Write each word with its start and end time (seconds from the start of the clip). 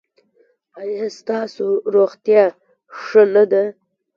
ایا 0.79 1.07
ستاسو 1.19 1.67
روغتیا 1.95 2.43
ښه 3.01 3.23
نه 3.33 3.43
ده؟ 3.51 3.63